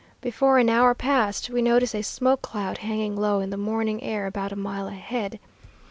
[0.19, 4.25] Before an hour passed, we noticed a smoke cloud hanging low in the morning air
[4.25, 5.37] about a mile ahead.